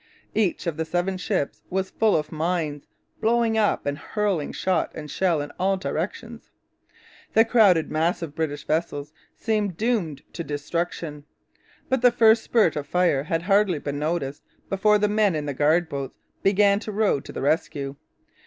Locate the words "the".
0.77-0.83, 7.35-7.45, 12.01-12.09, 14.97-15.07, 15.45-15.53, 17.31-17.43